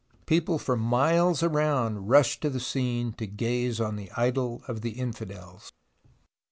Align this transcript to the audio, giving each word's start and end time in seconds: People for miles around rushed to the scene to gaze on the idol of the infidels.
People 0.25 0.57
for 0.57 0.75
miles 0.75 1.43
around 1.43 2.07
rushed 2.09 2.41
to 2.41 2.49
the 2.49 2.59
scene 2.59 3.13
to 3.13 3.27
gaze 3.27 3.79
on 3.79 3.97
the 3.97 4.09
idol 4.17 4.63
of 4.67 4.81
the 4.81 4.93
infidels. 4.93 5.73